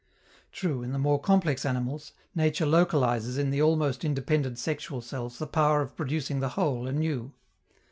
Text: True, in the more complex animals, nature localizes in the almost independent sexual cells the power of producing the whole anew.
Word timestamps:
True, 0.51 0.81
in 0.81 0.93
the 0.93 0.97
more 0.97 1.19
complex 1.21 1.63
animals, 1.63 2.13
nature 2.33 2.65
localizes 2.65 3.37
in 3.37 3.51
the 3.51 3.61
almost 3.61 4.03
independent 4.03 4.57
sexual 4.57 4.99
cells 4.99 5.37
the 5.37 5.45
power 5.45 5.83
of 5.83 5.95
producing 5.95 6.39
the 6.39 6.49
whole 6.57 6.87
anew. 6.87 7.33